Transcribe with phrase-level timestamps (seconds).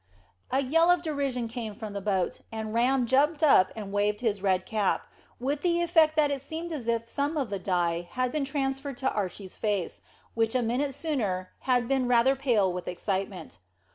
[0.49, 4.41] A yell of derision came from the boat, and Ram jumped up and waved his
[4.41, 5.05] red cap,
[5.39, 8.97] with the effect that it seemed as if some of the dye had been transferred
[8.97, 10.01] to Archy's face,
[10.33, 13.59] which a minute sooner had been rather pale with excitement.